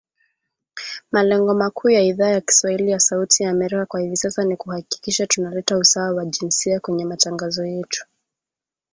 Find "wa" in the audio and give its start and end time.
6.13-6.25